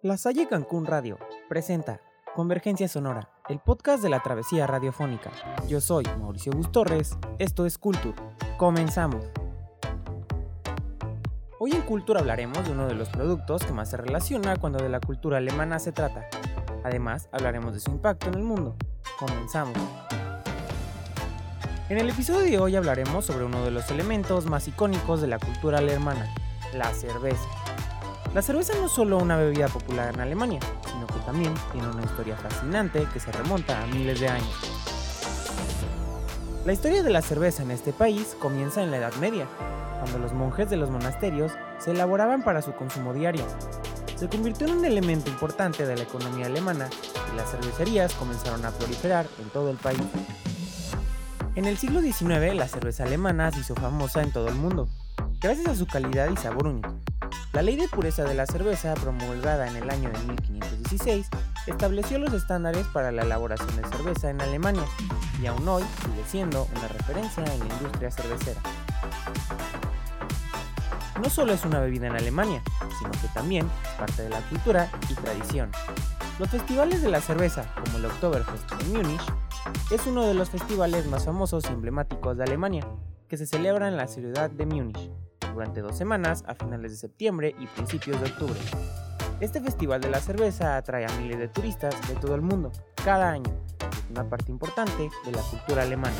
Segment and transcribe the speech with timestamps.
[0.00, 1.18] La Salle Cancún Radio
[1.48, 2.00] presenta
[2.36, 5.32] Convergencia Sonora, el podcast de la travesía radiofónica.
[5.66, 8.14] Yo soy Mauricio Gustorres, esto es Culture.
[8.58, 9.24] Comenzamos.
[11.58, 14.88] Hoy en Culture hablaremos de uno de los productos que más se relaciona cuando de
[14.88, 16.28] la cultura alemana se trata.
[16.84, 18.76] Además, hablaremos de su impacto en el mundo.
[19.18, 19.76] Comenzamos.
[21.88, 25.40] En el episodio de hoy hablaremos sobre uno de los elementos más icónicos de la
[25.40, 26.32] cultura alemana,
[26.72, 27.48] la cerveza.
[28.34, 32.04] La cerveza no es solo una bebida popular en Alemania, sino que también tiene una
[32.04, 34.78] historia fascinante que se remonta a miles de años.
[36.66, 39.46] La historia de la cerveza en este país comienza en la Edad Media,
[40.00, 43.44] cuando los monjes de los monasterios se elaboraban para su consumo diario.
[44.16, 46.90] Se convirtió en un elemento importante de la economía alemana
[47.32, 50.02] y las cervecerías comenzaron a proliferar en todo el país.
[51.54, 54.86] En el siglo XIX, la cerveza alemana se hizo famosa en todo el mundo,
[55.40, 56.94] gracias a su calidad y sabor único.
[57.52, 61.28] La ley de pureza de la cerveza, promulgada en el año de 1516,
[61.66, 64.84] estableció los estándares para la elaboración de cerveza en Alemania
[65.42, 68.60] y aún hoy sigue siendo una referencia en la industria cervecera.
[71.22, 72.62] No solo es una bebida en Alemania,
[72.98, 75.72] sino que también es parte de la cultura y tradición.
[76.38, 79.22] Los festivales de la cerveza, como el Oktoberfest en Múnich,
[79.90, 82.86] es uno de los festivales más famosos y emblemáticos de Alemania,
[83.26, 85.10] que se celebra en la ciudad de Múnich
[85.58, 88.60] durante dos semanas a finales de septiembre y principios de octubre.
[89.40, 92.70] Este festival de la cerveza atrae a miles de turistas de todo el mundo
[93.04, 93.50] cada año
[94.08, 96.14] una parte importante de la cultura alemana.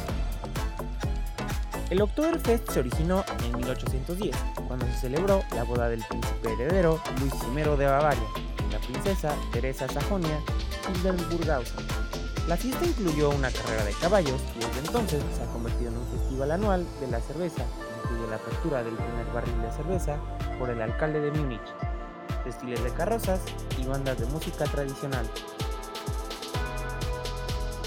[1.88, 4.36] El Oktoberfest se originó en 1810,
[4.66, 8.28] cuando se celebró la boda del príncipe heredero Luis I de Bavaria
[8.68, 10.40] y la princesa Teresa Sajonia
[11.04, 11.86] Hildburghausen.
[12.48, 16.06] La fiesta incluyó una carrera de caballos y desde entonces se ha convertido en un
[16.08, 17.64] festival anual de la cerveza
[18.02, 20.16] incluye la apertura del primer barril de cerveza
[20.58, 21.60] por el alcalde de Múnich,
[22.44, 23.40] desfiles de carrozas
[23.78, 25.28] y bandas de música tradicional.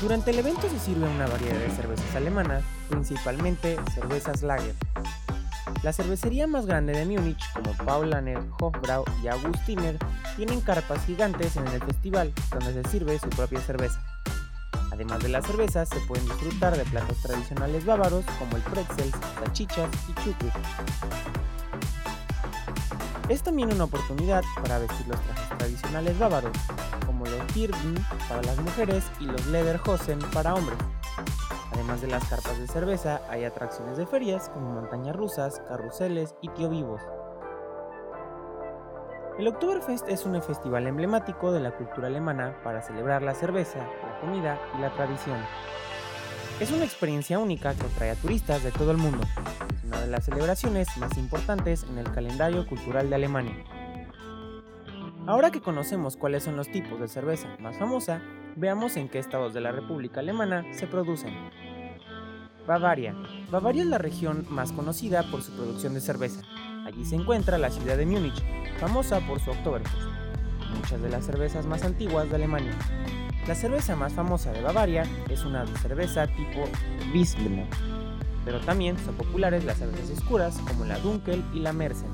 [0.01, 4.73] Durante el evento se sirve una variedad de cervezas alemanas, principalmente cervezas lager.
[5.83, 9.97] La cervecería más grande de Múnich, como Paulaner, Hofbrau y Augustiner,
[10.35, 14.10] tienen carpas gigantes en el festival donde se sirve su propia cerveza.
[15.01, 19.89] Además de las cervezas, se pueden disfrutar de platos tradicionales bávaros como el pretzels, salchichas
[20.07, 20.53] y chucrut.
[23.27, 26.55] Es también una oportunidad para vestir los trajes tradicionales bávaros,
[27.07, 27.95] como los Birken
[28.29, 30.77] para las mujeres y los Lederhosen para hombres.
[31.71, 36.49] Además de las carpas de cerveza, hay atracciones de ferias como montañas rusas, carruseles y
[36.49, 37.01] tío vivos.
[39.39, 44.19] El Oktoberfest es un festival emblemático de la cultura alemana para celebrar la cerveza, la
[44.19, 45.37] comida y la tradición.
[46.59, 49.23] Es una experiencia única que atrae a turistas de todo el mundo.
[49.75, 53.55] Es una de las celebraciones más importantes en el calendario cultural de Alemania.
[55.25, 58.21] Ahora que conocemos cuáles son los tipos de cerveza más famosa,
[58.57, 61.33] veamos en qué estados de la República Alemana se producen.
[62.67, 63.15] Bavaria.
[63.49, 66.41] Bavaria es la región más conocida por su producción de cerveza.
[67.01, 68.43] Allí se encuentra la ciudad de Múnich,
[68.79, 70.07] famosa por su Oktoberfest,
[70.75, 72.77] muchas de las cervezas más antiguas de Alemania.
[73.47, 76.65] La cerveza más famosa de Bavaria es una cerveza tipo
[77.11, 77.65] Bismillah,
[78.45, 82.11] pero también son populares las cervezas oscuras como la Dunkel y la Mersen.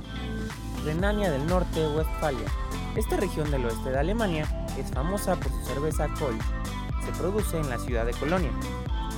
[0.86, 2.48] Renania del Norte, Westfalia.
[2.96, 6.42] Esta región del oeste de Alemania es famosa por su cerveza Kolsch.
[7.04, 8.52] Se produce en la ciudad de Colonia.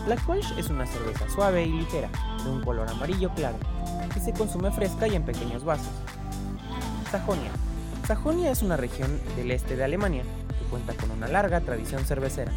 [0.08, 2.10] La Kolsch es una cerveza suave y ligera,
[2.44, 3.58] de un color amarillo claro,
[4.10, 5.92] que se consume fresca y en pequeños vasos.
[7.12, 7.52] Sajonia.
[8.08, 12.52] Sajonia es una región del este de Alemania que cuenta con una larga tradición cervecera.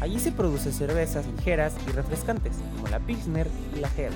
[0.00, 4.12] Allí se producen cervezas ligeras y refrescantes, como la Pilsner y la Hell.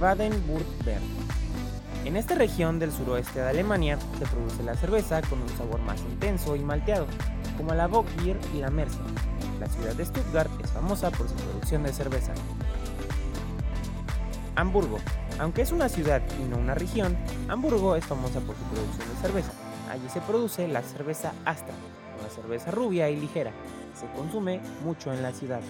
[0.00, 1.02] Baden-Württemberg.
[2.04, 6.00] En esta región del suroeste de Alemania se produce la cerveza con un sabor más
[6.02, 7.06] intenso y malteado,
[7.56, 9.02] como la Bockbier y la Mersen.
[9.58, 12.32] La ciudad de Stuttgart es famosa por su producción de cerveza.
[14.56, 14.98] Hamburgo.
[15.38, 17.16] Aunque es una ciudad y no una región,
[17.48, 19.52] Hamburgo es famosa por su producción de cerveza.
[19.90, 21.74] Allí se produce la cerveza Astra,
[22.18, 23.52] una cerveza rubia y ligera.
[23.94, 25.60] Se consume mucho en la ciudad.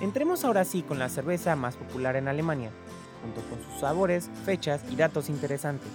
[0.00, 2.70] Entremos ahora sí con la cerveza más popular en Alemania,
[3.22, 5.90] junto con sus sabores, fechas y datos interesantes.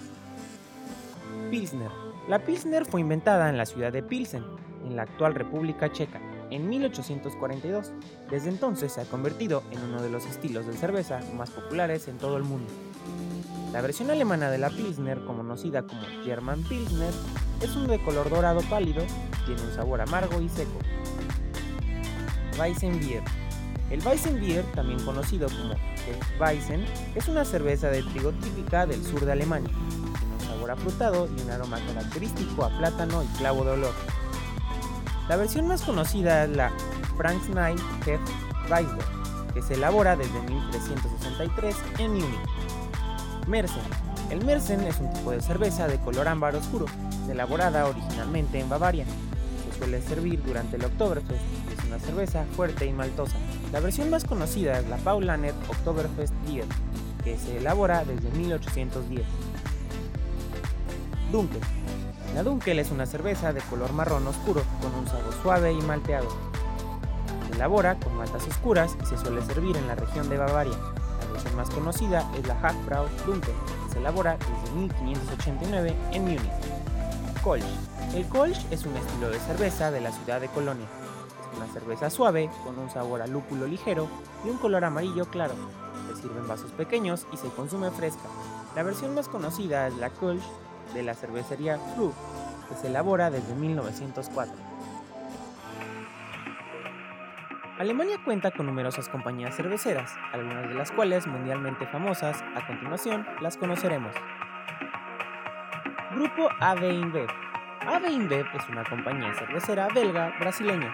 [1.50, 1.90] Pilsner.
[2.28, 4.44] La Pilsner fue inventada en la ciudad de Pilsen,
[4.84, 6.20] en la actual República Checa,
[6.50, 7.92] en 1842.
[8.30, 12.18] Desde entonces se ha convertido en uno de los estilos de cerveza más populares en
[12.18, 12.72] todo el mundo.
[13.72, 17.12] La versión alemana de la Pilsner, conocida como German Pilsner,
[17.60, 19.02] es un de color dorado pálido,
[19.44, 20.78] tiene un sabor amargo y seco.
[22.58, 23.22] Weissenbier.
[23.90, 25.74] El Weissenbier, también conocido como
[26.40, 26.84] Weizen,
[27.14, 29.70] es una cerveza de trigo típica del sur de Alemania.
[29.70, 33.94] Tiene un sabor afrutado y un aroma característico a plátano y clavo de olor.
[35.28, 36.70] La versión más conocida es la
[37.16, 38.20] Franks Night Hef
[39.52, 42.40] que se elabora desde 1363 en Múnich.
[43.48, 43.82] Mersen.
[44.30, 46.86] El Mersen es un tipo de cerveza de color ámbar oscuro,
[47.28, 49.04] elaborada originalmente en Bavaria.
[49.64, 51.42] Se suele servir durante el Oktoberfest
[51.72, 53.36] es una cerveza fuerte y maltosa.
[53.72, 56.66] La versión más conocida es la Paulaner Oktoberfest Bier,
[57.24, 59.22] que se elabora desde 1810.
[61.32, 61.60] Dunkel.
[62.36, 66.28] La Dunkel es una cerveza de color marrón oscuro con un sabor suave y malteado.
[67.48, 70.76] Se elabora con maltas oscuras y se suele servir en la región de Bavaria.
[70.76, 73.54] La versión más conocida es la Hafbrau Dunkel,
[73.86, 76.42] que se elabora desde 1589 en Múnich.
[77.42, 77.64] Kolsch.
[78.14, 80.88] El Kolsch es un estilo de cerveza de la ciudad de Colonia.
[81.40, 84.08] Es una cerveza suave, con un sabor a lúpulo ligero
[84.44, 85.54] y un color amarillo claro.
[86.06, 88.28] Se sirve en vasos pequeños y se consume fresca.
[88.74, 90.44] La versión más conocida es la Kolsch
[90.96, 92.12] de la cervecería Flu,
[92.68, 94.54] que se elabora desde 1904.
[97.78, 103.58] Alemania cuenta con numerosas compañías cerveceras, algunas de las cuales mundialmente famosas, a continuación las
[103.58, 104.14] conoceremos.
[106.14, 107.28] Grupo AB InBev.
[107.86, 110.90] AB InBev es una compañía cervecera belga brasileña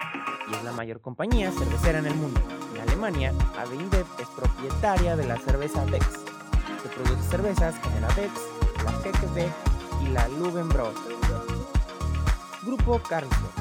[0.51, 2.41] y es la mayor compañía cervecera en el mundo.
[2.75, 6.05] En Alemania, AB InBev es propietaria de la cerveza Bex.
[6.83, 8.33] Se produce cervezas como la Bex,
[8.83, 9.72] la Heckebeck
[10.03, 10.93] y la Löwenbräu.
[12.63, 13.51] Grupo Carlsberg.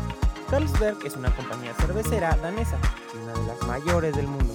[0.51, 2.77] Carlsberg es una compañía cervecera danesa
[3.23, 4.55] una de las mayores del mundo.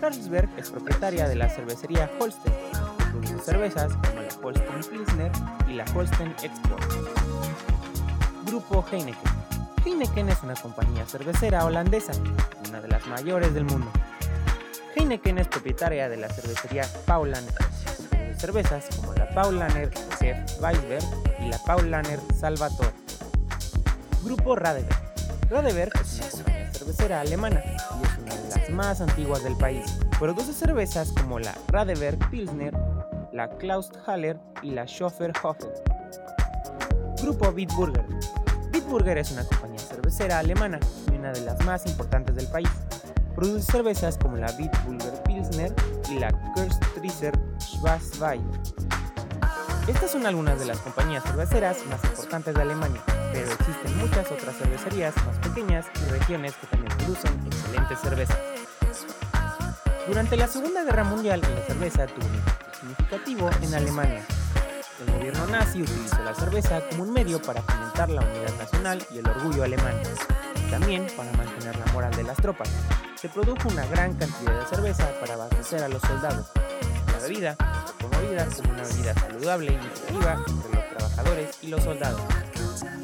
[0.00, 5.32] Carlsberg es propietaria de la cervecería Holsten, que produce cervezas como la Holsten Pilsner
[5.68, 6.84] y la Holsten Export.
[8.46, 9.32] Grupo Heineken.
[9.84, 12.12] Heineken es una compañía cervecera holandesa,
[12.68, 13.90] una de las mayores del mundo.
[14.94, 19.05] Heineken es propietaria de la cervecería Paulaner, que produce cervezas como
[19.36, 21.04] Paulaner Chef Weisberg
[21.40, 22.88] y la Paulaner Salvatore.
[24.24, 24.96] Grupo Radeberg.
[25.50, 29.84] Radeberg es una compañía cervecera alemana y es una de las más antiguas del país.
[30.18, 32.72] Produce cervezas como la Radeberg Pilsner,
[33.34, 35.84] la Klausthaller y la Schofferhofer.
[37.20, 38.06] Grupo Bitburger.
[38.70, 40.80] Bitburger es una compañía cervecera alemana
[41.12, 42.70] y una de las más importantes del país.
[43.34, 45.74] Produce cervezas como la Bitburger Pilsner
[46.08, 48.95] y la Kirstrisser Schwarzweiß.
[49.88, 53.00] Estas son algunas de las compañías cerveceras más importantes de Alemania,
[53.32, 58.38] pero existen muchas otras cervecerías más pequeñas y regiones que también producen excelentes cervezas.
[60.08, 64.24] Durante la Segunda Guerra Mundial, la cerveza tuvo un impacto significativo en Alemania.
[65.06, 69.18] El gobierno nazi utilizó la cerveza como un medio para fomentar la unidad nacional y
[69.18, 69.94] el orgullo alemán,
[70.56, 72.68] y también para mantener la moral de las tropas.
[73.14, 76.50] Se produjo una gran cantidad de cerveza para abastecer a los soldados.
[77.12, 77.56] La bebida
[78.10, 82.20] como una bebida saludable y nutritiva entre los trabajadores y los soldados.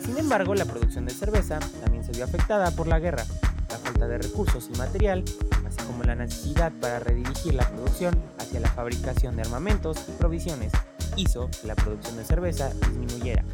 [0.05, 3.25] Sin embargo, la producción de cerveza también se vio afectada por la guerra,
[3.71, 5.25] la falta de recursos y material,
[5.67, 10.73] así como la necesidad para redirigir la producción hacia la fabricación de armamentos y provisiones,
[11.17, 13.45] hizo que la producción de cerveza disminuyera.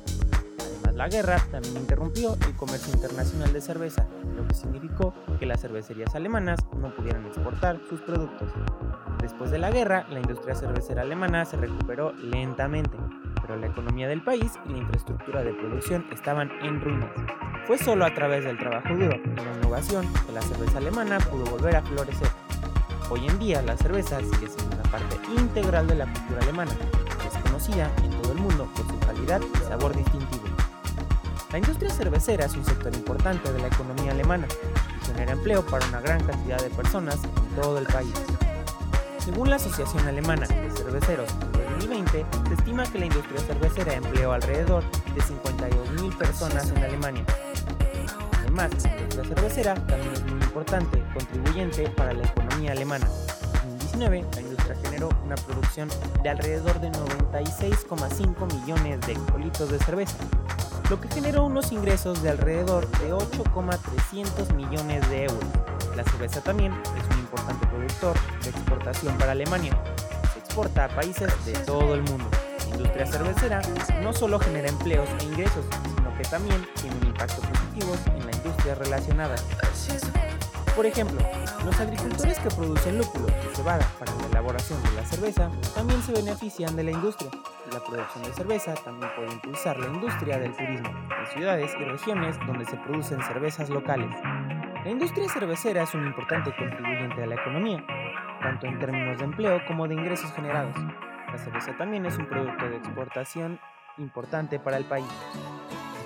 [0.98, 4.04] La guerra también interrumpió el comercio internacional de cerveza,
[4.36, 8.50] lo que significó que las cervecerías alemanas no pudieran exportar sus productos.
[9.22, 12.98] Después de la guerra, la industria cervecera alemana se recuperó lentamente,
[13.40, 17.10] pero la economía del país y la infraestructura de producción estaban en ruinas.
[17.68, 21.44] Fue solo a través del trabajo duro y la innovación que la cerveza alemana pudo
[21.44, 22.28] volver a florecer.
[23.08, 26.72] Hoy en día la cerveza sigue siendo una parte integral de la cultura alemana
[27.22, 30.57] y es conocida en todo el mundo por su calidad y sabor distintivo.
[31.50, 34.46] La industria cervecera es un sector importante de la economía alemana
[35.00, 38.12] y genera empleo para una gran cantidad de personas en todo el país.
[39.18, 44.32] Según la Asociación Alemana de Cerveceros en 2020, se estima que la industria cervecera empleó
[44.32, 47.24] alrededor de 52.000 personas en Alemania.
[48.40, 53.06] Además, la industria cervecera también es muy importante contribuyente para la economía alemana.
[53.64, 55.88] En 2019, la industria generó una producción
[56.22, 60.16] de alrededor de 96,5 millones de hectolitros de cerveza,
[60.90, 65.44] lo que generó unos ingresos de alrededor de 8,300 millones de euros.
[65.94, 69.78] La cerveza también es un importante productor de exportación para Alemania.
[70.32, 72.24] Se exporta a países de todo el mundo.
[72.70, 73.60] La industria cervecera
[74.02, 75.66] no solo genera empleos e ingresos,
[75.96, 79.36] sino que también tiene un impacto positivo en la industria relacionada.
[80.74, 81.18] Por ejemplo,
[81.64, 86.12] los agricultores que producen lúpulo y cebada para la elaboración de la cerveza también se
[86.12, 87.30] benefician de la industria.
[87.72, 92.38] La producción de cerveza también puede impulsar la industria del turismo en ciudades y regiones
[92.46, 94.10] donde se producen cervezas locales.
[94.84, 97.84] La industria cervecera es un importante contribuyente a la economía,
[98.40, 100.74] tanto en términos de empleo como de ingresos generados.
[101.30, 103.60] La cerveza también es un producto de exportación
[103.98, 105.06] importante para el país.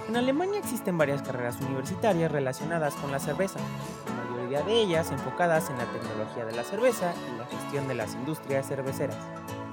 [0.09, 3.61] En Alemania existen varias carreras universitarias relacionadas con la cerveza,
[4.07, 7.95] la mayoría de ellas enfocadas en la tecnología de la cerveza y la gestión de
[7.95, 9.17] las industrias cerveceras.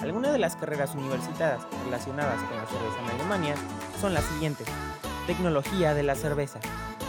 [0.01, 3.55] Algunas de las carreras universitarias relacionadas con la cerveza en Alemania
[3.99, 4.65] son las siguientes.
[5.27, 6.59] Tecnología de la cerveza.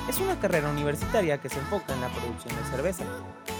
[0.08, 3.04] Es una carrera universitaria que se enfoca en la producción de cerveza,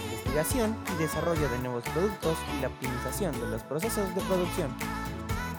[0.03, 4.69] investigación y desarrollo de nuevos productos y la optimización de los procesos de producción.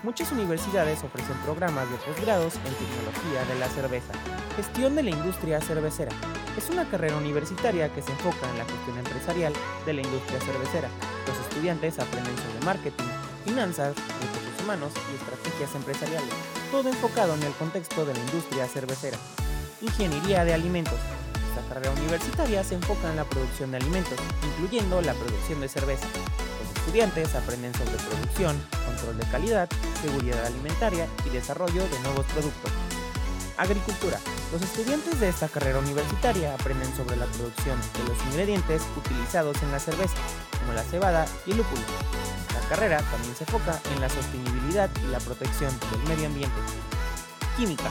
[0.03, 4.13] Muchas universidades ofrecen programas de posgrados en tecnología de la cerveza.
[4.57, 6.13] Gestión de la industria cervecera.
[6.59, 9.55] Es una carrera universitaria que se enfoca en la gestión empresarial
[9.87, 10.89] de la industria cervecera.
[11.27, 16.35] Los estudiantes aprenden sobre marketing, finanzas, recursos humanos y estrategias empresariales,
[16.71, 19.19] todo enfocado en el contexto de la industria cervecera.
[19.81, 20.99] Ingeniería de alimentos.
[21.51, 26.07] Esta carrera universitaria se enfoca en la producción de alimentos, incluyendo la producción de cerveza.
[26.61, 28.57] Los estudiantes aprenden sobre producción,
[28.87, 29.69] control de calidad,
[30.01, 32.73] seguridad alimentaria y desarrollo de nuevos productos.
[33.59, 34.19] Agricultura.
[34.51, 39.73] Los estudiantes de esta carrera universitaria aprenden sobre la producción de los ingredientes utilizados en
[39.73, 40.17] la cerveza,
[40.61, 41.83] como la cebada y el lúpulo.
[42.73, 46.57] Carrera también se enfoca en la sostenibilidad y la protección del medio ambiente.
[47.55, 47.85] Química.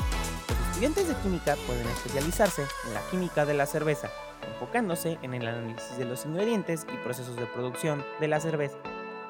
[0.50, 4.10] Los estudiantes de química pueden especializarse en la química de la cerveza,
[4.52, 8.78] enfocándose en el análisis de los ingredientes y procesos de producción de la cerveza.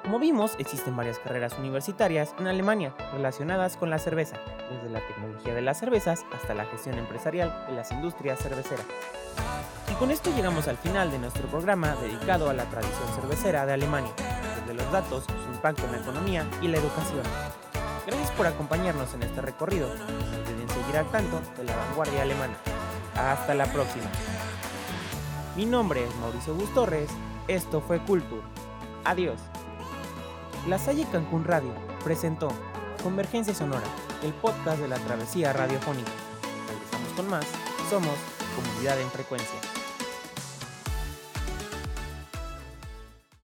[0.03, 4.37] Como vimos, existen varias carreras universitarias en Alemania relacionadas con la cerveza,
[4.71, 8.85] desde la tecnología de las cervezas hasta la gestión empresarial de las industrias cerveceras.
[9.91, 13.73] Y con esto llegamos al final de nuestro programa dedicado a la tradición cervecera de
[13.73, 14.13] Alemania,
[14.61, 17.23] desde los datos, su impacto en la economía y la educación.
[18.05, 19.87] Gracias por acompañarnos en este recorrido.
[19.95, 22.55] No olviden seguir al tanto de la vanguardia alemana.
[23.15, 24.05] Hasta la próxima.
[25.55, 27.09] Mi nombre es Mauricio Bustorres.
[27.47, 28.41] Esto fue Culture.
[29.03, 29.39] Adiós.
[30.67, 32.49] La Salle Cancún Radio presentó
[33.03, 33.85] Convergencia Sonora,
[34.23, 36.11] el podcast de la travesía radiofónica.
[36.67, 37.45] Regresamos con más.
[37.89, 38.15] Somos
[38.55, 39.70] Comunidad en Frecuencia.